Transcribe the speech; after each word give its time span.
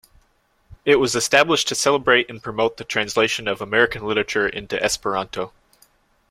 It 0.83 0.95
was 0.95 1.13
established 1.15 1.67
to 1.67 1.75
celebrate 1.75 2.27
and 2.27 2.41
promote 2.41 2.77
the 2.77 2.83
translation 2.83 3.47
of 3.47 3.61
American 3.61 4.01
literature 4.03 4.47
into 4.49 4.81
Esperanto. 4.83 5.53